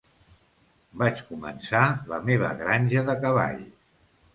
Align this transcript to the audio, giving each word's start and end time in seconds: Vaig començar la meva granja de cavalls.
Vaig 1.01 1.21
començar 1.29 1.85
la 2.15 2.21
meva 2.33 2.53
granja 2.67 3.09
de 3.13 3.21
cavalls. 3.25 3.83